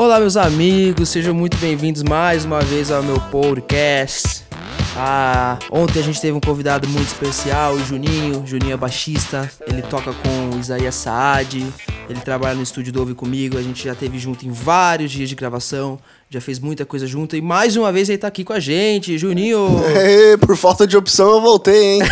Olá, 0.00 0.18
meus 0.18 0.34
amigos, 0.34 1.10
sejam 1.10 1.34
muito 1.34 1.58
bem-vindos 1.58 2.02
mais 2.02 2.46
uma 2.46 2.62
vez 2.62 2.90
ao 2.90 3.02
meu 3.02 3.20
podcast. 3.30 4.46
Ah, 4.96 5.58
ontem 5.70 6.00
a 6.00 6.02
gente 6.02 6.18
teve 6.18 6.32
um 6.32 6.40
convidado 6.40 6.88
muito 6.88 7.08
especial, 7.08 7.74
o 7.74 7.84
Juninho. 7.84 8.42
Juninho 8.46 8.72
é 8.72 8.76
baixista, 8.78 9.50
ele 9.66 9.82
toca 9.82 10.10
com 10.14 10.56
o 10.56 10.58
Isaías 10.58 10.94
Saad, 10.94 11.70
ele 12.08 12.20
trabalha 12.20 12.54
no 12.54 12.62
estúdio 12.62 12.90
do 12.90 13.00
Ouve 13.00 13.12
Comigo. 13.12 13.58
A 13.58 13.62
gente 13.62 13.84
já 13.84 13.94
teve 13.94 14.18
junto 14.18 14.46
em 14.46 14.50
vários 14.50 15.10
dias 15.10 15.28
de 15.28 15.34
gravação, 15.34 15.98
já 16.30 16.40
fez 16.40 16.58
muita 16.58 16.86
coisa 16.86 17.06
junto 17.06 17.36
e 17.36 17.42
mais 17.42 17.76
uma 17.76 17.92
vez 17.92 18.08
ele 18.08 18.16
tá 18.16 18.28
aqui 18.28 18.42
com 18.42 18.54
a 18.54 18.58
gente. 18.58 19.18
Juninho! 19.18 19.82
Ei, 19.94 20.38
por 20.38 20.56
falta 20.56 20.86
de 20.86 20.96
opção 20.96 21.28
eu 21.28 21.42
voltei, 21.42 21.96
hein? 21.96 22.02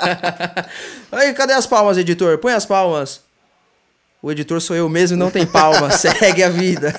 Aí, 1.12 1.34
cadê 1.34 1.52
as 1.52 1.66
palmas, 1.66 1.98
editor? 1.98 2.38
Põe 2.38 2.54
as 2.54 2.64
palmas. 2.64 3.31
O 4.22 4.30
editor 4.30 4.60
sou 4.60 4.76
eu 4.76 4.88
mesmo 4.88 5.16
e 5.16 5.18
não 5.18 5.32
tem 5.32 5.44
palmas. 5.44 5.96
Segue 6.00 6.44
a 6.44 6.48
vida. 6.48 6.94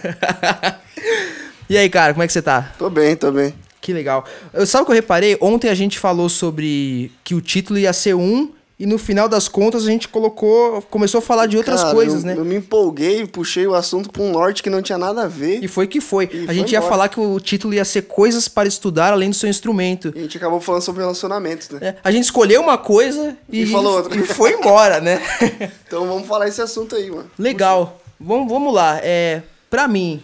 e 1.70 1.78
aí, 1.78 1.90
cara, 1.90 2.14
como 2.14 2.22
é 2.22 2.28
que 2.28 2.34
você 2.34 2.42
tá? 2.42 2.74
tô 2.78 2.90
bem, 2.90 3.16
tô 3.16 3.32
bem. 3.32 3.54
Que 3.80 3.94
legal. 3.94 4.26
Eu, 4.52 4.68
sabe 4.68 4.84
o 4.84 4.86
que 4.86 4.92
eu 4.92 4.96
reparei? 4.96 5.38
Ontem 5.40 5.70
a 5.70 5.74
gente 5.74 5.98
falou 5.98 6.28
sobre 6.28 7.14
que 7.24 7.34
o 7.34 7.40
título 7.40 7.80
ia 7.80 7.94
ser 7.94 8.14
um 8.14 8.52
e 8.80 8.86
no 8.88 8.98
final 8.98 9.30
das 9.30 9.48
contas 9.48 9.84
a 9.84 9.88
gente 9.88 10.08
colocou, 10.08 10.82
começou 10.90 11.20
a 11.20 11.22
falar 11.22 11.46
de 11.46 11.56
outras 11.56 11.82
Cara, 11.82 11.94
coisas, 11.94 12.22
eu, 12.22 12.28
né? 12.28 12.36
Eu 12.38 12.44
me 12.44 12.56
empolguei, 12.56 13.26
puxei 13.26 13.68
o 13.68 13.76
assunto 13.76 14.10
pra 14.10 14.22
um 14.24 14.32
norte 14.32 14.64
que 14.64 14.70
não 14.70 14.82
tinha 14.82 14.98
nada 14.98 15.24
a 15.24 15.28
ver. 15.28 15.64
E 15.64 15.68
foi 15.68 15.86
que 15.88 16.02
foi. 16.02 16.28
E 16.34 16.44
a 16.44 16.46
foi 16.48 16.56
gente 16.56 16.72
ia 16.72 16.80
embora. 16.80 16.92
falar 16.92 17.10
que 17.10 17.20
o 17.20 17.40
título 17.40 17.74
ia 17.74 17.86
ser 17.86 18.04
coisas 18.04 18.48
para 18.48 18.68
estudar 18.68 19.14
além 19.14 19.30
do 19.30 19.36
seu 19.36 19.48
instrumento. 19.48 20.12
E 20.16 20.20
a 20.20 20.22
gente 20.24 20.38
acabou 20.38 20.60
falando 20.60 20.82
sobre 20.82 21.02
relacionamentos, 21.02 21.70
né? 21.70 21.80
É, 21.82 21.96
a 22.04 22.12
gente 22.12 22.24
escolheu 22.26 22.62
uma 22.62 22.78
coisa 22.78 23.38
e, 23.48 23.62
E 23.62 23.66
falou 23.68 23.98
outra. 23.98 24.18
e 24.18 24.24
foi 24.24 24.54
embora, 24.54 25.00
né? 25.00 25.22
Então 25.88 26.08
vamos 26.08 26.28
falar 26.28 26.48
esse 26.48 26.60
assunto 26.62 26.96
aí, 26.96 27.12
mano. 27.12 27.30
Legal. 27.38 28.02
Vamos, 28.20 28.52
vamos 28.52 28.74
lá. 28.74 29.00
É, 29.04 29.44
pra 29.70 29.88
mim, 29.88 30.24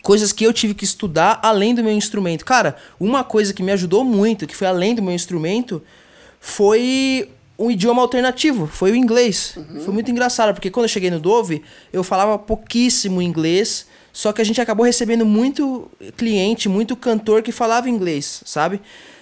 coisas 0.00 0.32
que 0.32 0.44
eu 0.44 0.52
tive 0.52 0.74
que 0.74 0.84
estudar 0.84 1.40
além 1.42 1.74
do 1.74 1.82
meu 1.82 1.92
instrumento. 1.92 2.44
Cara, 2.44 2.76
uma 3.00 3.24
coisa 3.24 3.52
que 3.52 3.62
me 3.64 3.72
ajudou 3.72 4.04
muito, 4.04 4.46
que 4.46 4.54
foi 4.54 4.68
além 4.68 4.94
do 4.94 5.02
meu 5.02 5.12
instrumento, 5.12 5.82
foi 6.40 7.28
um 7.58 7.70
idioma 7.70 8.00
alternativo, 8.00 8.66
foi 8.66 8.92
o 8.92 8.94
inglês. 8.94 9.58
Foi 9.84 9.92
muito 9.92 10.10
engraçado, 10.10 10.54
porque 10.54 10.70
quando 10.70 10.84
eu 10.84 10.88
cheguei 10.88 11.10
no 11.10 11.18
Dove, 11.18 11.62
eu 11.92 12.04
falava 12.04 12.38
pouquíssimo 12.38 13.20
inglês, 13.20 13.86
só 14.12 14.32
que 14.32 14.40
a 14.40 14.44
gente 14.44 14.60
acabou 14.60 14.86
recebendo 14.86 15.26
muito 15.26 15.90
cliente, 16.16 16.68
muito 16.68 16.94
cantor 16.94 17.42
que 17.42 17.50
falava 17.50 17.90
inglês, 17.90 18.42
sabe? 18.44 18.80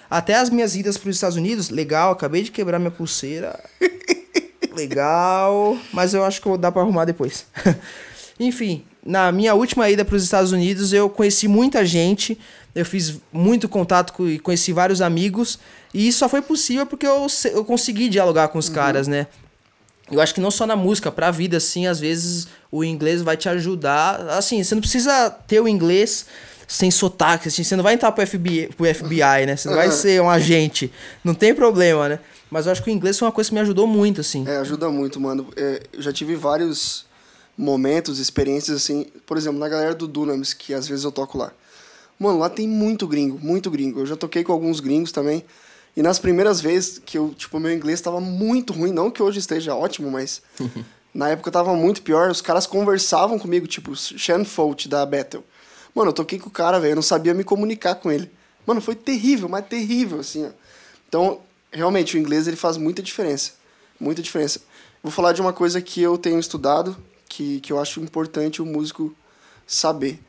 Até 0.09 0.35
as 0.35 0.49
minhas 0.49 0.75
idas 0.75 0.97
para 0.97 1.09
os 1.09 1.15
Estados 1.15 1.35
Unidos, 1.35 1.69
legal, 1.69 2.11
acabei 2.11 2.43
de 2.43 2.51
quebrar 2.51 2.79
minha 2.79 2.91
pulseira. 2.91 3.59
Legal, 4.73 5.75
mas 5.91 6.13
eu 6.13 6.23
acho 6.23 6.39
que 6.39 6.57
dá 6.57 6.71
pra 6.71 6.83
arrumar 6.83 7.05
depois. 7.05 7.47
Enfim, 8.39 8.85
na 9.07 9.31
minha 9.31 9.55
última 9.55 9.89
ida 9.89 10.03
para 10.05 10.15
os 10.15 10.23
Estados 10.23 10.51
Unidos, 10.51 10.91
eu 10.91 11.09
conheci 11.09 11.47
muita 11.47 11.85
gente, 11.85 12.37
eu 12.75 12.85
fiz 12.85 13.15
muito 13.31 13.67
contato 13.69 14.11
com, 14.13 14.27
e 14.27 14.37
conheci 14.37 14.73
vários 14.73 15.01
amigos, 15.01 15.57
e 15.93 16.07
isso 16.09 16.19
só 16.19 16.27
foi 16.29 16.41
possível 16.41 16.85
porque 16.85 17.07
eu, 17.07 17.25
eu 17.53 17.63
consegui 17.63 18.09
dialogar 18.09 18.49
com 18.49 18.59
os 18.59 18.67
caras, 18.69 19.07
né? 19.07 19.25
Eu 20.11 20.21
acho 20.21 20.33
que 20.33 20.41
não 20.41 20.51
só 20.51 20.65
na 20.65 20.75
música, 20.75 21.11
pra 21.11 21.31
vida, 21.31 21.57
assim, 21.57 21.87
às 21.87 21.99
vezes 21.99 22.47
o 22.71 22.83
inglês 22.83 23.21
vai 23.21 23.35
te 23.35 23.49
ajudar. 23.49 24.21
Assim, 24.29 24.63
você 24.63 24.73
não 24.75 24.81
precisa 24.81 25.29
ter 25.29 25.59
o 25.59 25.67
inglês 25.67 26.25
sem 26.67 26.91
sotaque, 26.91 27.47
assim, 27.47 27.63
você 27.63 27.75
não 27.75 27.83
vai 27.83 27.93
entrar 27.93 28.11
pro 28.11 28.25
FBI, 28.27 28.69
pro 28.75 28.85
FBI 28.93 29.45
né? 29.45 29.55
Você 29.55 29.67
não 29.69 29.75
vai 29.75 29.87
Uhum. 29.87 29.91
ser 29.95 30.21
um 30.21 30.29
agente, 30.29 30.91
não 31.23 31.33
tem 31.33 31.53
problema, 31.55 32.09
né? 32.09 32.19
Mas 32.51 32.65
eu 32.65 32.71
acho 32.73 32.83
que 32.83 32.89
o 32.89 32.93
inglês 32.93 33.17
foi 33.17 33.25
uma 33.25 33.31
coisa 33.31 33.49
que 33.49 33.53
me 33.53 33.59
ajudou 33.61 33.87
muito, 33.87 34.21
assim. 34.21 34.45
É, 34.47 34.57
ajuda 34.57 34.89
muito, 34.89 35.19
mano. 35.19 35.47
É, 35.57 35.81
eu 35.91 36.01
já 36.01 36.13
tive 36.13 36.35
vários 36.35 37.05
momentos, 37.57 38.19
experiências 38.19 38.77
assim, 38.77 39.07
por 39.25 39.37
exemplo, 39.37 39.59
na 39.59 39.67
galera 39.67 39.95
do 39.95 40.07
Dunamis, 40.07 40.53
que 40.53 40.73
às 40.73 40.87
vezes 40.87 41.03
eu 41.03 41.11
toco 41.11 41.37
lá. 41.37 41.51
Mano, 42.19 42.39
lá 42.39 42.49
tem 42.49 42.67
muito 42.67 43.07
gringo, 43.07 43.39
muito 43.39 43.69
gringo. 43.71 43.99
Eu 43.99 44.05
já 44.05 44.15
toquei 44.15 44.43
com 44.43 44.51
alguns 44.51 44.79
gringos 44.79 45.11
também. 45.11 45.43
E 45.95 46.01
nas 46.01 46.19
primeiras 46.19 46.61
vezes 46.61 47.01
que 47.03 47.17
eu, 47.17 47.33
tipo, 47.35 47.59
meu 47.59 47.71
inglês 47.73 47.99
tava 48.01 48.21
muito 48.21 48.73
ruim, 48.73 48.91
não 48.91 49.09
que 49.09 49.21
hoje 49.21 49.39
esteja 49.39 49.75
ótimo, 49.75 50.11
mas 50.11 50.41
na 51.13 51.29
época 51.29 51.49
tava 51.51 51.75
muito 51.75 52.03
pior. 52.03 52.29
Os 52.29 52.41
caras 52.41 52.67
conversavam 52.67 53.39
comigo, 53.39 53.65
tipo, 53.65 53.95
Shan 53.95 54.45
Folt 54.45 54.87
da 54.87 55.05
Battle. 55.05 55.43
Mano, 55.93 56.09
eu 56.09 56.13
toquei 56.13 56.37
com 56.37 56.49
o 56.49 56.51
cara, 56.51 56.79
velho, 56.79 56.91
eu 56.91 56.95
não 56.95 57.01
sabia 57.01 57.33
me 57.33 57.43
comunicar 57.43 57.95
com 57.95 58.11
ele. 58.11 58.29
Mano, 58.65 58.81
foi 58.81 58.93
terrível, 58.93 59.49
mas 59.49 59.65
terrível, 59.65 60.19
assim, 60.19 60.45
ó. 60.45 60.49
Então, 61.07 61.39
realmente, 61.71 62.15
o 62.15 62.19
inglês 62.19 62.47
ele 62.47 62.57
faz 62.57 62.77
muita 62.77 63.01
diferença. 63.01 63.53
Muita 63.99 64.21
diferença. 64.21 64.61
Vou 65.01 65.11
falar 65.11 65.31
de 65.33 65.41
uma 65.41 65.53
coisa 65.53 65.81
que 65.81 66.01
eu 66.01 66.17
tenho 66.17 66.39
estudado, 66.39 66.95
que, 67.27 67.59
que 67.59 67.71
eu 67.71 67.79
acho 67.79 67.99
importante 67.99 68.61
o 68.61 68.65
músico 68.65 69.15
saber. 69.65 70.19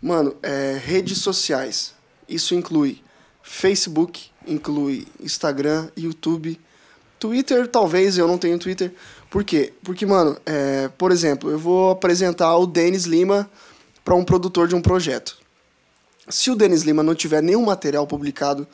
Mano, 0.00 0.34
é, 0.42 0.80
redes 0.82 1.18
sociais. 1.18 1.94
Isso 2.28 2.54
inclui 2.54 3.02
Facebook, 3.42 4.30
inclui 4.46 5.06
Instagram, 5.20 5.88
YouTube, 5.96 6.58
Twitter, 7.18 7.68
talvez, 7.68 8.16
eu 8.16 8.26
não 8.26 8.38
tenho 8.38 8.58
Twitter. 8.58 8.92
Por 9.28 9.44
quê? 9.44 9.72
Porque, 9.84 10.06
mano, 10.06 10.36
é, 10.46 10.88
por 10.96 11.12
exemplo, 11.12 11.50
eu 11.50 11.58
vou 11.58 11.90
apresentar 11.90 12.56
o 12.56 12.66
Denis 12.66 13.04
Lima 13.04 13.48
para 14.02 14.14
um 14.14 14.24
produtor 14.24 14.66
de 14.66 14.74
um 14.74 14.80
projeto. 14.80 15.36
Se 16.28 16.50
o 16.50 16.56
Denis 16.56 16.82
Lima 16.82 17.02
não 17.02 17.14
tiver 17.14 17.42
nenhum 17.42 17.64
material 17.64 18.06
publicado 18.06 18.66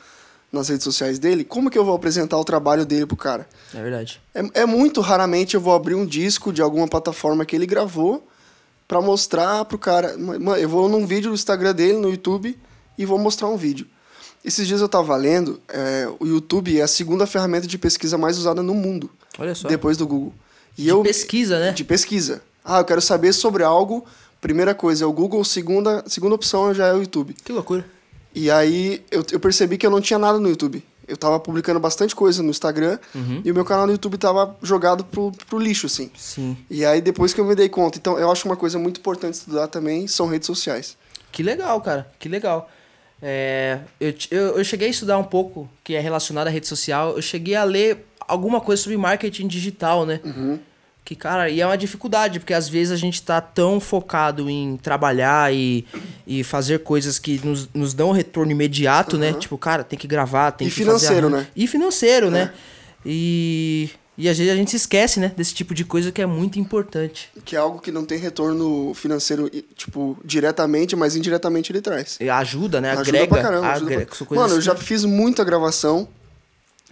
nas 0.51 0.69
redes 0.69 0.83
sociais 0.83 1.19
dele, 1.19 1.43
como 1.43 1.69
que 1.69 1.77
eu 1.77 1.83
vou 1.83 1.95
apresentar 1.95 2.37
o 2.37 2.43
trabalho 2.43 2.85
dele 2.85 3.05
pro 3.05 3.17
cara? 3.17 3.47
É 3.73 3.81
verdade. 3.81 4.21
É, 4.33 4.61
é 4.61 4.65
muito 4.65 5.01
raramente 5.01 5.55
eu 5.55 5.61
vou 5.61 5.73
abrir 5.73 5.95
um 5.95 6.05
disco 6.05 6.53
de 6.53 6.61
alguma 6.61 6.87
plataforma 6.87 7.45
que 7.45 7.55
ele 7.55 7.65
gravou 7.65 8.25
pra 8.87 9.01
mostrar 9.01 9.65
pro 9.65 9.77
cara. 9.77 10.15
Eu 10.59 10.69
vou 10.69 10.87
num 10.87 11.05
vídeo 11.05 11.29
no 11.29 11.35
Instagram 11.35 11.73
dele, 11.73 11.97
no 11.97 12.09
YouTube, 12.09 12.57
e 12.97 13.05
vou 13.05 13.17
mostrar 13.19 13.47
um 13.49 13.57
vídeo. 13.57 13.85
Esses 14.45 14.65
dias 14.67 14.79
eu 14.79 14.87
tava 14.87 15.15
lendo, 15.17 15.59
é, 15.67 16.07
o 16.19 16.25
YouTube 16.25 16.79
é 16.79 16.81
a 16.83 16.87
segunda 16.87 17.27
ferramenta 17.27 17.67
de 17.67 17.77
pesquisa 17.77 18.17
mais 18.17 18.37
usada 18.37 18.63
no 18.63 18.73
mundo, 18.73 19.09
Olha 19.37 19.53
só. 19.53 19.67
depois 19.67 19.97
do 19.97 20.07
Google. 20.07 20.33
E 20.77 20.83
De 20.83 20.87
eu, 20.87 21.03
pesquisa, 21.03 21.59
né? 21.59 21.71
De 21.71 21.83
pesquisa. 21.83 22.41
Ah, 22.63 22.79
eu 22.79 22.85
quero 22.85 23.01
saber 23.01 23.33
sobre 23.33 23.63
algo. 23.63 24.05
Primeira 24.39 24.73
coisa 24.73 25.03
é 25.03 25.07
o 25.07 25.11
Google, 25.11 25.43
segunda, 25.43 26.03
segunda 26.07 26.35
opção 26.35 26.73
já 26.73 26.87
é 26.87 26.93
o 26.93 26.99
YouTube. 26.99 27.35
Que 27.43 27.51
loucura. 27.51 27.85
E 28.37 28.51
aí 28.51 29.03
eu, 29.09 29.25
eu 29.31 29.39
percebi 29.39 29.79
que 29.79 29.85
eu 29.87 29.89
não 29.89 29.99
tinha 29.99 30.19
nada 30.19 30.39
no 30.39 30.47
YouTube. 30.47 30.83
Eu 31.07 31.17
tava 31.17 31.39
publicando 31.39 31.79
bastante 31.79 32.15
coisa 32.15 32.43
no 32.43 32.51
Instagram 32.51 32.99
e 33.43 33.49
o 33.49 33.53
meu 33.53 33.65
canal 33.65 33.87
no 33.87 33.93
YouTube 33.93 34.15
tava 34.15 34.55
jogado 34.61 35.03
pro, 35.03 35.31
pro 35.47 35.57
lixo, 35.57 35.87
assim. 35.87 36.11
Sim. 36.15 36.55
E 36.69 36.85
aí 36.85 37.01
depois 37.01 37.33
que 37.33 37.41
eu 37.41 37.45
me 37.45 37.55
dei 37.55 37.67
conta. 37.67 37.97
Então 37.97 38.19
eu 38.19 38.29
acho 38.29 38.47
uma 38.47 38.55
coisa 38.55 38.77
muito 38.77 38.99
importante 38.99 39.33
estudar 39.33 39.67
também 39.67 40.07
são 40.07 40.27
redes 40.27 40.45
sociais. 40.45 40.95
Que 41.31 41.41
legal, 41.41 41.81
cara. 41.81 42.11
Que 42.19 42.29
legal. 42.29 42.69
É, 43.19 43.79
eu, 43.99 44.13
eu, 44.29 44.57
eu 44.59 44.63
cheguei 44.63 44.87
a 44.87 44.91
estudar 44.91 45.17
um 45.17 45.23
pouco 45.23 45.67
que 45.83 45.95
é 45.95 45.99
relacionado 45.99 46.45
à 46.45 46.51
rede 46.51 46.67
social. 46.67 47.15
Eu 47.15 47.21
cheguei 47.23 47.55
a 47.55 47.63
ler 47.63 48.05
alguma 48.19 48.61
coisa 48.61 48.83
sobre 48.83 48.97
marketing 48.97 49.47
digital, 49.47 50.05
né? 50.05 50.19
Que, 51.07 51.15
cara, 51.15 51.49
e 51.49 51.61
é 51.61 51.65
uma 51.65 51.77
dificuldade, 51.77 52.37
porque 52.37 52.53
às 52.53 52.67
vezes 52.67 52.91
a 52.91 52.97
gente 52.97 53.21
tá 53.21 53.39
tão 53.39 53.79
focado 53.79 54.49
em 54.49 54.75
trabalhar 54.75 55.53
e, 55.53 55.85
e 56.27 56.43
fazer 56.43 56.79
coisas 56.79 57.17
que 57.17 57.39
nos, 57.45 57.69
nos 57.73 57.93
dão 57.93 58.09
um 58.09 58.11
retorno 58.11 58.51
imediato, 58.51 59.17
né? 59.17 59.31
Tipo, 59.31 59.57
cara, 59.57 59.85
tem 59.85 59.97
que 59.97 60.05
gravar, 60.05 60.51
tem 60.51 60.67
E 60.67 60.69
que 60.69 60.75
fazer 60.75 60.85
financeiro, 60.85 61.27
arranjo. 61.27 61.43
né? 61.43 61.47
E 61.55 61.65
financeiro, 61.65 62.29
né? 62.29 62.51
E, 63.05 63.89
e 64.17 64.27
às 64.27 64.37
vezes 64.37 64.51
a 64.51 64.55
gente 64.57 64.69
se 64.71 64.75
esquece, 64.75 65.19
né? 65.21 65.31
Desse 65.37 65.53
tipo 65.53 65.73
de 65.73 65.85
coisa 65.85 66.11
que 66.11 66.21
é 66.21 66.25
muito 66.25 66.59
importante. 66.59 67.29
Que 67.45 67.55
é 67.55 67.59
algo 67.59 67.79
que 67.79 67.89
não 67.89 68.03
tem 68.03 68.17
retorno 68.19 68.93
financeiro, 68.93 69.49
tipo, 69.77 70.17
diretamente, 70.25 70.93
mas 70.93 71.15
indiretamente 71.15 71.71
ele 71.71 71.79
traz. 71.79 72.17
E 72.19 72.29
ajuda, 72.29 72.81
né? 72.81 72.91
Ajuda 72.91 73.07
Agrega. 73.09 73.27
pra 73.27 73.41
caramba. 73.41 73.67
ajuda 73.71 73.91
agrega- 73.93 74.11
pra- 74.27 74.35
Mano, 74.37 74.55
eu 74.55 74.61
já 74.61 74.75
fiz 74.75 75.05
muita 75.05 75.41
gravação 75.45 76.05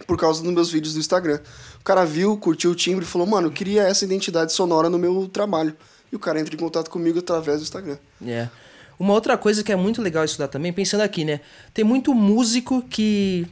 por 0.06 0.18
causa 0.18 0.42
dos 0.42 0.52
meus 0.52 0.70
vídeos 0.70 0.94
do 0.94 1.00
Instagram. 1.00 1.40
O 1.80 1.84
cara 1.84 2.04
viu, 2.04 2.36
curtiu 2.36 2.70
o 2.70 2.74
timbre 2.74 3.04
e 3.04 3.08
falou, 3.08 3.26
mano, 3.26 3.48
eu 3.48 3.52
queria 3.52 3.82
essa 3.82 4.04
identidade 4.04 4.52
sonora 4.52 4.90
no 4.90 4.98
meu 4.98 5.28
trabalho. 5.28 5.74
E 6.12 6.16
o 6.16 6.18
cara 6.18 6.40
entra 6.40 6.54
em 6.54 6.58
contato 6.58 6.90
comigo 6.90 7.18
através 7.18 7.58
do 7.58 7.62
Instagram. 7.62 7.96
É. 8.24 8.48
Uma 8.98 9.12
outra 9.12 9.36
coisa 9.36 9.62
que 9.62 9.72
é 9.72 9.76
muito 9.76 10.00
legal 10.00 10.24
estudar 10.24 10.48
também, 10.48 10.72
pensando 10.72 11.02
aqui, 11.02 11.24
né? 11.24 11.40
Tem 11.74 11.84
muito 11.84 12.14
músico 12.14 12.82
que. 12.82 13.46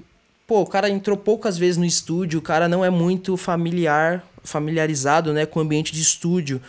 Pô, 0.47 0.61
o 0.61 0.67
cara 0.67 0.91
entrou 0.91 1.17
poucas 1.17 1.57
vezes 1.57 1.77
no 1.79 1.85
estúdio, 1.85 2.39
o 2.39 2.43
cara 2.43 2.69
não 2.69 2.85
é 2.85 2.91
muito 2.91 3.35
familiar, 3.37 4.23
familiarizado, 4.43 5.33
né, 5.33 5.47
com 5.47 5.59
o 5.59 5.63
ambiente 5.63 5.91
de 5.91 6.03
estúdio. 6.03 6.61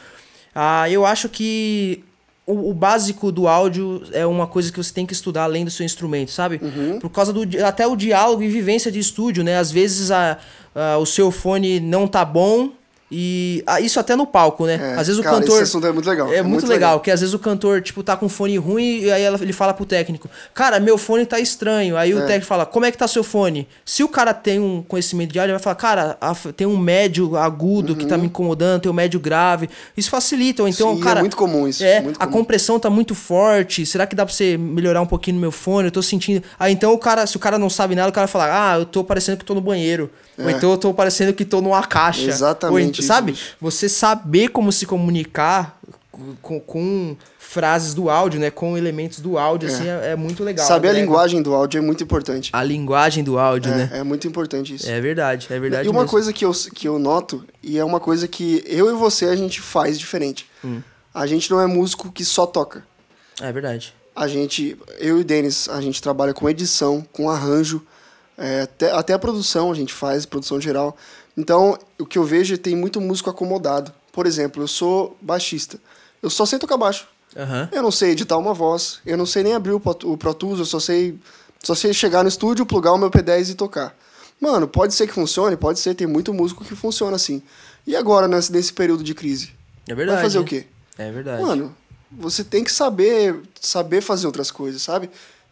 Ah, 0.54 0.90
eu 0.90 1.06
acho 1.06 1.28
que 1.28 2.02
o, 2.46 2.70
o 2.70 2.74
básico 2.74 3.32
do 3.32 3.48
áudio 3.48 4.04
é 4.12 4.26
uma 4.26 4.46
coisa 4.48 4.72
que 4.72 4.78
você 4.78 4.94
tem 4.94 5.06
que 5.06 5.14
estudar 5.14 5.44
além 5.44 5.66
do 5.66 5.72
seu 5.72 5.86
instrumento, 5.86 6.32
sabe? 6.32 6.60
Por 7.00 7.10
causa 7.10 7.34
do 7.34 7.42
até 7.66 7.88
o 7.88 7.96
diálogo 7.96 8.44
e 8.44 8.48
vivência 8.48 8.92
de 8.92 9.00
estúdio, 9.00 9.44
né? 9.44 9.58
Às 9.58 9.72
vezes 9.72 10.12
a, 10.12 10.38
a- 10.76 10.98
o 10.98 11.06
seu 11.06 11.32
fone 11.32 11.80
não 11.80 12.08
tá 12.08 12.24
bom 12.24 12.70
E 13.12 13.64
ah, 13.68 13.80
isso 13.80 14.00
até 14.00 14.16
no 14.16 14.26
palco, 14.26 14.66
né? 14.66 14.80
É, 14.96 15.00
às 15.00 15.08
vezes 15.08 15.22
cara, 15.22 15.36
o 15.38 15.40
cantor. 15.40 15.54
esse 15.56 15.64
assunto 15.64 15.86
é 15.86 15.92
muito 15.92 16.10
legal. 16.10 16.34
É, 16.34 16.42
muito, 16.42 16.66
legal, 16.66 17.00
que 17.00 17.12
às 17.12 17.20
vezes 17.22 17.36
o 17.36 17.40
cantor, 17.40 17.80
tipo, 17.82 18.02
tá 18.02 18.18
com 18.18 18.28
fone 18.28 18.58
ruim 18.58 19.02
e 19.02 19.12
aí 19.12 19.24
ele 19.24 19.54
fala 19.54 19.74
pro 19.76 19.86
técnico: 19.86 20.28
Cara, 20.56 20.80
meu 20.80 20.98
fone 20.98 21.24
tá 21.26 21.40
estranho. 21.40 21.96
Aí 21.98 22.14
o 22.16 22.20
É. 22.20 22.22
técnico 22.26 22.48
fala: 22.48 22.66
Como 22.66 22.84
é 22.86 22.92
que 22.92 22.98
tá 22.98 23.08
seu 23.08 23.24
fone? 23.24 23.68
Se 23.86 24.04
o 24.04 24.08
cara 24.08 24.34
tem 24.34 24.60
um 24.60 24.82
conhecimento 24.82 25.32
de 25.32 25.38
áudio, 25.40 25.52
ele 25.52 25.58
vai 25.60 25.64
falar: 25.64 25.76
Cara, 25.76 26.18
tem 26.58 26.66
um 26.66 26.78
médio 26.78 27.38
agudo 27.38 27.96
que 27.96 28.08
tá 28.08 28.18
me 28.18 28.26
incomodando, 28.26 28.82
tem 28.82 28.92
um 28.92 28.96
médio 28.96 29.20
grave. 29.20 29.70
Isso 29.96 30.10
facilita. 30.10 30.64
Ou 30.64 30.68
então, 30.68 30.90
Uhum. 30.90 30.96
Sim, 30.96 31.02
é 31.02 31.04
cara. 31.04 31.20
muito 31.20 31.38
comum 31.38 31.68
isso, 31.68 31.84
É, 31.84 32.02
muito 32.02 32.18
a 32.20 32.26
comum. 32.26 32.40
compressão 32.40 32.80
tá 32.80 32.90
muito 32.90 33.14
forte. 33.14 33.86
Será 33.86 34.08
que 34.08 34.16
dá 34.16 34.26
pra 34.26 34.34
você 34.34 34.58
melhorar 34.58 35.02
um 35.02 35.06
pouquinho 35.08 35.36
no 35.36 35.42
meu 35.42 35.52
fone? 35.52 35.88
Eu 35.88 35.92
tô 35.92 36.02
sentindo. 36.02 36.42
Aí 36.60 36.74
então 36.74 36.92
o 36.92 36.98
cara, 36.98 37.28
se 37.28 37.38
o 37.38 37.40
cara 37.40 37.60
não 37.60 37.70
sabe 37.70 37.94
nada, 37.94 38.10
o 38.10 38.14
cara 38.14 38.26
fala: 38.28 38.72
Ah, 38.74 38.80
eu 38.80 38.86
tô 38.86 39.04
parecendo 39.04 39.38
que 39.38 39.46
tô 39.46 39.54
no 39.54 39.62
banheiro. 39.62 40.10
Ou 40.38 40.50
É. 40.50 40.52
então 40.52 40.72
eu 40.72 40.78
tô 40.78 40.94
parecendo 40.94 41.32
que 41.34 41.46
tô 41.46 41.62
numa 41.62 41.82
caixa. 41.84 42.28
Exatamente 42.30 43.02
sabe? 43.06 43.38
Você 43.62 43.88
saber 43.88 44.50
como 44.50 44.72
se 44.72 44.86
comunicar 44.86 45.80
com, 46.42 46.60
com 46.60 47.18
frases 47.38 47.94
do 47.94 48.10
áudio, 48.10 48.40
né? 48.40 48.50
Com 48.50 48.78
elementos 48.78 49.20
do 49.20 49.38
áudio, 49.38 49.70
assim, 49.70 49.88
é, 49.88 50.12
é 50.12 50.16
muito 50.16 50.44
legal. 50.44 50.66
Saber 50.66 50.88
a 50.88 50.92
agrega. 50.92 51.06
linguagem 51.06 51.42
do 51.42 51.54
áudio 51.54 51.78
é 51.78 51.82
muito 51.82 52.04
importante. 52.04 52.50
A 52.54 52.64
linguagem 52.64 53.24
do 53.24 53.38
áudio, 53.38 53.72
né? 53.72 53.90
É, 53.94 53.98
é 54.00 54.04
muito 54.04 54.28
importante 54.28 54.76
isso. 54.76 54.90
É 54.90 55.00
verdade, 55.00 55.48
é 55.50 55.60
verdade 55.60 55.88
e 55.88 55.90
uma 55.90 56.02
mesmo. 56.02 56.12
coisa 56.12 56.34
que 56.34 56.44
eu, 56.44 56.52
que 56.74 56.88
eu 56.88 57.00
noto, 57.00 57.46
e 57.62 57.78
é 57.78 57.86
uma 57.86 58.00
coisa 58.00 58.28
que 58.28 58.64
eu 58.66 58.90
e 58.90 58.94
você 58.94 59.26
a 59.26 59.36
gente 59.36 59.62
faz 59.62 60.00
diferente. 60.00 60.50
Hum. 60.64 60.82
A 61.14 61.26
gente 61.28 61.50
não 61.50 61.62
é 61.62 61.68
músico 61.68 62.12
que 62.12 62.26
só 62.26 62.46
toca. 62.46 62.86
É 63.42 63.52
verdade. 63.52 63.94
A 64.16 64.28
gente, 64.28 64.78
eu 65.00 65.18
e 65.18 65.22
o 65.22 65.24
Denis, 65.24 65.68
a 65.70 65.82
gente 65.82 66.02
trabalha 66.02 66.34
com 66.34 66.50
edição, 66.50 67.06
com 67.12 67.30
arranjo, 67.30 67.86
é, 68.38 68.62
até, 68.62 68.92
até 68.92 69.14
a 69.14 69.20
produção 69.20 69.72
a 69.72 69.76
gente 69.76 69.94
faz, 69.94 70.26
produção 70.26 70.60
geral. 70.60 70.98
Então, 71.38 71.78
o 72.00 72.06
que 72.06 72.18
eu 72.18 72.24
vejo 72.24 72.54
é 72.54 72.58
que 72.58 72.64
tem 72.64 72.76
muito 72.76 73.02
músico 73.02 73.30
acomodado. 73.30 73.92
Por 74.12 74.26
exemplo, 74.26 74.64
eu 74.64 74.68
sou 74.68 75.18
baixista. 75.22 75.78
Eu 76.22 76.30
só 76.30 76.46
sei 76.46 76.58
tocar 76.58 76.78
baixo. 76.78 77.08
Aham. 77.36 77.70
Eu 77.72 77.84
não 77.84 77.92
sei 77.92 78.12
editar 78.12 78.38
uma 78.38 78.54
voz, 78.54 79.00
eu 79.06 79.18
não 79.18 79.26
sei 79.26 79.44
nem 79.44 79.54
abrir 79.54 79.74
o 79.74 79.80
Pro 79.80 80.34
Tools, 80.34 80.60
eu 80.60 80.66
só 80.66 80.80
sei, 80.80 81.20
só 81.62 81.76
sei 81.76 81.94
chegar 81.94 82.24
no 82.24 82.30
estúdio, 82.30 82.66
plugar 82.66 82.94
o 82.94 82.98
meu 82.98 83.12
P10 83.12 83.52
e 83.52 83.56
tocar. 83.56 83.96
Mano, 84.40 84.68
pode 84.68 84.94
ser 84.94 85.08
que 85.08 85.14
funcione, 85.14 85.58
pode 85.58 85.80
ser, 85.80 85.96
tem 85.96 86.08
muito 86.08 86.34
músico 86.34 86.64
que 86.64 86.76
funciona 86.76 87.16
assim. 87.16 87.42
E 87.86 87.96
agora, 87.96 88.28
nesse, 88.28 88.52
nesse 88.52 88.72
período 88.72 89.04
de 89.04 89.14
crise? 89.14 89.52
É 89.88 89.94
verdade. 89.94 90.18
Vai 90.18 90.24
fazer 90.24 90.40
o 90.40 90.46
quê? 90.46 90.66
É 90.98 91.12
verdade. 91.12 91.44
Mano, 91.44 91.76
você 92.12 92.44
tem 92.44 92.64
que 92.64 92.72
saber, 92.72 93.42
saber 93.60 94.02
fazer 94.02 94.28
outras 94.28 94.50
coisas, 94.50 94.82
sabe? 94.82 95.10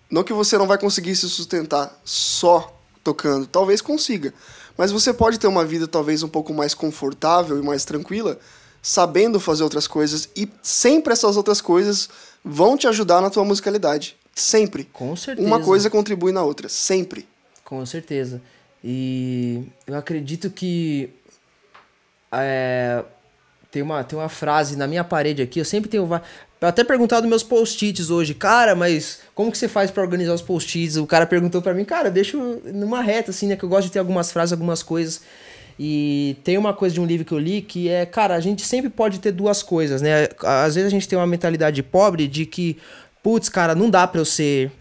Não 0.09 0.24
que 0.24 0.33
você 0.33 0.57
não 0.57 0.68
vai 0.68 0.77
conseguir 0.77 1.15
se 1.15 1.30
sustentar 1.30 2.00
só 2.03 2.74
tocando, 3.03 3.45
talvez 3.45 3.81
consiga. 3.81 4.33
Mas 4.77 4.91
você 4.91 5.13
pode 5.13 5.39
ter 5.39 5.47
uma 5.47 5.65
vida 5.65 5.87
talvez 5.87 6.23
um 6.23 6.27
pouco 6.27 6.53
mais 6.53 6.73
confortável 6.73 7.59
e 7.59 7.61
mais 7.61 7.85
tranquila, 7.85 8.39
sabendo 8.81 9.39
fazer 9.39 9.63
outras 9.63 9.87
coisas 9.87 10.29
e 10.35 10.49
sempre 10.61 11.13
essas 11.13 11.37
outras 11.37 11.61
coisas 11.61 12.09
vão 12.43 12.77
te 12.77 12.87
ajudar 12.87 13.21
na 13.21 13.29
tua 13.29 13.45
musicalidade, 13.45 14.17
sempre. 14.35 14.85
Com 14.91 15.15
certeza. 15.15 15.47
Uma 15.47 15.59
coisa 15.59 15.89
contribui 15.89 16.31
na 16.31 16.43
outra, 16.43 16.67
sempre. 16.67 17.27
Com 17.63 17.85
certeza. 17.85 18.41
E 18.83 19.63
eu 19.87 19.95
acredito 19.95 20.49
que 20.49 21.09
é, 22.31 23.03
tem, 23.71 23.81
uma, 23.81 24.03
tem 24.03 24.19
uma 24.19 24.27
frase 24.27 24.75
na 24.75 24.87
minha 24.87 25.03
parede 25.03 25.41
aqui, 25.41 25.59
eu 25.59 25.65
sempre 25.65 25.89
tenho. 25.89 26.09
Eu 26.63 26.69
até 26.69 26.81
perguntado 26.81 27.24
nos 27.24 27.30
meus 27.30 27.44
post-its 27.44 28.10
hoje, 28.10 28.33
cara, 28.33 28.74
mas 28.74 29.19
como 29.36 29.51
que 29.51 29.57
você 29.57 29.68
faz 29.68 29.92
pra 29.92 30.01
organizar 30.01 30.33
os 30.33 30.42
post-its? 30.42 30.95
O 30.95 31.06
cara 31.06 31.25
perguntou 31.25 31.62
pra 31.62 31.74
mim, 31.74 31.83
cara, 31.83 32.10
deixa 32.10 32.38
numa 32.38 33.01
reta, 33.01 33.31
assim, 33.31 33.48
né? 33.48 33.57
Que 33.57 33.63
eu 33.65 33.68
gosto 33.69 33.88
de 33.88 33.92
ter 33.92 34.00
algumas 34.00 34.31
frases, 34.31 34.54
algumas 34.54 34.81
coisas. 34.81 35.19
E 35.77 36.38
tem 36.42 36.57
uma 36.57 36.74
coisa 36.74 36.94
de 36.95 37.01
um 37.01 37.06
livro 37.06 37.25
que 37.25 37.33
eu 37.33 37.38
li 37.38 37.62
que 37.62 37.89
é, 37.89 38.06
cara, 38.06 38.33
a 38.36 38.39
gente 38.39 38.62
sempre 38.65 38.89
pode 38.89 39.19
ter 39.19 39.33
duas 39.33 39.62
coisas, 39.62 40.01
né? 40.01 40.30
Às 40.42 40.75
vezes 40.75 40.88
a 40.88 40.89
gente 40.92 41.06
tem 41.06 41.19
uma 41.19 41.27
mentalidade 41.27 41.83
pobre 41.83 42.30
de 42.30 42.45
que, 42.45 42.77
putz, 43.21 43.50
cara, 43.50 43.75
não 43.75 43.89
dá 43.89 44.07
pra 44.07 44.21
eu 44.21 44.25
ser 44.25 44.71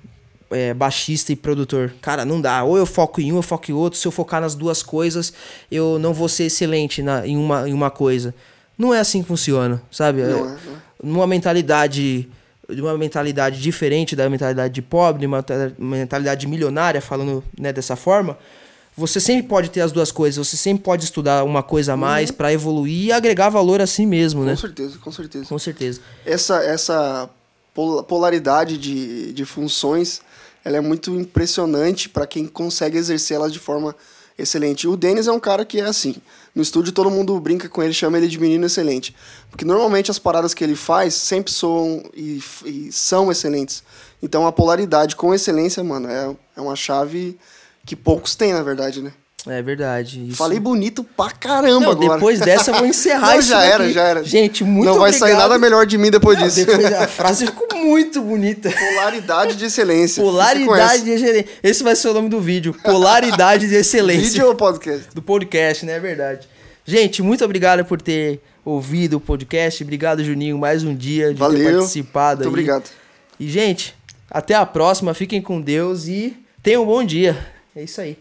é, 0.53 0.73
baixista 0.73 1.33
e 1.33 1.37
produtor. 1.37 1.93
Cara, 2.01 2.25
não 2.25 2.41
dá. 2.41 2.63
Ou 2.63 2.79
eu 2.79 2.87
foco 2.87 3.21
em 3.21 3.33
um, 3.33 3.37
eu 3.39 3.43
foco 3.43 3.69
em 3.73 3.75
outro. 3.75 3.99
Se 3.99 4.07
eu 4.07 4.13
focar 4.13 4.41
nas 4.41 4.55
duas 4.55 4.85
coisas, 4.85 5.33
eu 5.69 5.99
não 5.99 6.15
vou 6.15 6.29
ser 6.29 6.45
excelente 6.45 7.03
na, 7.03 7.27
em, 7.27 7.37
uma, 7.37 7.69
em 7.69 7.73
uma 7.73 7.91
coisa. 7.91 8.33
Não 8.79 8.95
é 8.95 9.01
assim 9.01 9.21
que 9.23 9.29
funciona, 9.29 9.83
sabe? 9.91 10.23
Não 10.23 10.29
É- 10.29 10.33
é, 10.33 10.45
não 10.45 10.53
é. 10.55 10.57
Numa 11.03 11.27
mentalidade 11.27 12.29
de 12.71 12.81
uma 12.81 12.97
mentalidade 12.97 13.61
diferente 13.61 14.15
da 14.17 14.31
mentalidade 14.31 14.73
de 14.73 14.81
pobre, 14.81 15.27
uma 15.27 15.43
ta- 15.43 15.73
mentalidade 15.79 16.47
milionária, 16.47 17.01
falando 17.03 17.43
né, 17.59 17.73
dessa 17.73 17.97
forma, 17.97 18.39
você 18.97 19.19
sempre 19.21 19.49
pode 19.49 19.69
ter 19.71 19.81
as 19.81 19.91
duas 19.93 20.13
coisas. 20.13 20.47
Você 20.47 20.57
sempre 20.57 20.83
pode 20.85 21.05
estudar 21.05 21.45
uma 21.45 21.63
coisa 21.63 21.95
a 21.95 21.97
mais 21.97 22.31
pra 22.31 22.53
evoluir 22.53 23.07
e 23.07 23.13
agregar 23.13 23.49
valor 23.51 23.81
a 23.81 23.87
si 23.87 24.07
mesmo, 24.07 24.45
né? 24.45 24.53
Com 24.53 24.59
certeza, 24.59 24.99
com 24.99 25.13
certeza. 25.13 25.45
Com 25.47 25.59
certeza. 25.59 26.01
essa, 26.25 26.63
essa 26.63 27.29
pol- 27.75 28.03
polaridade 28.05 28.79
de, 28.79 29.33
de 29.33 29.45
funções 29.45 30.21
ela 30.65 30.77
é 30.77 30.81
muito 30.81 31.11
impressionante 31.19 32.09
para 32.09 32.25
quem 32.27 32.47
consegue 32.47 32.97
exercê-las 32.97 33.53
de 33.53 33.59
forma 33.59 33.95
excelente. 34.43 34.89
O 34.89 34.97
Denis 34.97 35.27
é 35.27 35.33
um 35.33 35.41
cara 35.41 35.65
que 35.65 35.81
é 35.81 35.85
assim. 35.85 36.17
No 36.55 36.63
estúdio 36.63 36.93
todo 36.93 37.11
mundo 37.11 37.39
brinca 37.41 37.69
com 37.69 37.83
ele, 37.83 37.93
chama 37.93 38.19
ele 38.19 38.29
de 38.29 38.39
menino 38.39 38.67
excelente. 38.67 39.15
Porque 39.51 39.65
normalmente 39.65 40.11
as 40.11 40.19
paradas 40.19 40.53
que 40.53 40.63
ele 40.63 40.75
faz 40.75 41.15
sempre 41.15 41.53
soam 41.53 42.03
e, 42.15 42.43
e 42.65 42.93
são 42.93 43.31
excelentes. 43.31 43.83
Então 44.23 44.47
a 44.47 44.53
polaridade 44.53 45.17
com 45.17 45.35
excelência, 45.35 45.83
mano, 45.83 46.09
é, 46.09 46.37
é 46.57 46.61
uma 46.61 46.77
chave 46.77 47.39
que 47.87 47.97
poucos 47.97 48.35
têm, 48.35 48.53
na 48.53 48.63
verdade, 48.63 49.01
né? 49.01 49.13
É 49.45 49.61
verdade. 49.61 50.25
Isso. 50.29 50.37
Falei 50.37 50.61
bonito 50.61 51.03
pra 51.03 51.31
caramba 51.33 51.81
Não, 51.81 51.91
agora. 51.91 52.15
depois 52.15 52.39
dessa 52.39 52.71
eu 52.71 52.75
vou 52.77 52.87
encerrar 52.87 53.33
Não, 53.33 53.41
isso 53.41 53.49
já 53.49 53.59
daqui. 53.59 53.73
era, 53.73 53.93
já 53.93 54.03
era. 54.03 54.25
Gente, 54.25 54.63
muito 54.63 54.87
Não 54.87 55.01
vai 55.01 55.13
sair 55.13 55.33
obrigado. 55.33 55.41
nada 55.49 55.59
melhor 55.59 55.85
de 55.85 55.99
mim 55.99 56.11
depois 56.13 56.39
Não, 56.39 56.47
disso. 56.47 56.65
depois 56.65 56.93
a 56.93 57.09
frase 57.09 57.47
ficou 57.47 57.77
muito 57.77 58.21
bonita. 58.23 58.71
Polaridade 58.71 59.57
de 59.57 59.65
excelência. 59.65 60.23
Polaridade 60.23 61.03
de 61.03 61.11
excelência. 61.11 61.47
Esse 61.61 61.83
vai 61.83 61.97
ser 61.97 62.09
o 62.11 62.15
nome 62.15 62.29
do 62.29 62.41
vídeo. 62.41 62.73
Polaridade 62.85 63.69
de 63.69 63.75
excelência. 63.75 64.31
Vídeo 64.31 64.47
ou 64.47 64.55
podcast? 64.55 65.09
Do 65.13 65.21
podcast, 65.21 65.85
né? 65.87 65.97
É 65.97 66.01
verdade. 66.01 66.47
Gente, 66.85 67.21
muito 67.21 67.45
obrigado 67.45 67.85
por 67.85 68.01
ter 68.01 68.41
ouvido 68.65 69.15
o 69.17 69.21
podcast. 69.21 69.83
Obrigado, 69.83 70.23
Juninho, 70.23 70.57
mais 70.57 70.85
um 70.85 70.95
dia 70.95 71.29
de 71.29 71.35
ter 71.35 71.39
Valeu. 71.41 71.79
participado. 71.79 72.45
Muito 72.45 72.47
aí. 72.47 72.49
obrigado. 72.51 72.91
E, 73.41 73.49
gente, 73.51 73.93
até 74.31 74.55
a 74.55 74.65
próxima. 74.65 75.13
Fiquem 75.15 75.43
com 75.43 75.61
Deus 75.61 76.07
e 76.07 76.37
tenham 76.63 76.85
um 76.85 76.87
bom 76.87 77.03
dia. 77.03 77.37
É 77.75 77.83
isso 77.83 78.01
aí. 78.01 78.17